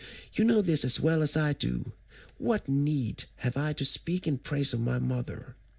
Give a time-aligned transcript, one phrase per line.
[0.33, 1.91] You know this as well as I do;
[2.39, 5.55] what need have I to speak in praise of my mother?